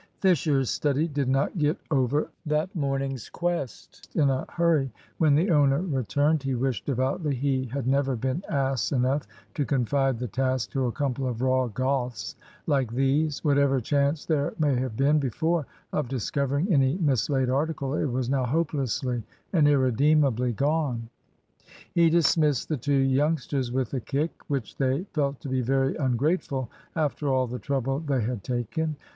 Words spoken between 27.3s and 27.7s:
all the